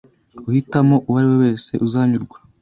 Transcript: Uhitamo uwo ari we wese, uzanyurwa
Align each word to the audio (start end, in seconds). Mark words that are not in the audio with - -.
Uhitamo 0.47 0.95
uwo 1.07 1.17
ari 1.19 1.27
we 1.31 1.37
wese, 1.43 1.71
uzanyurwa 1.87 2.37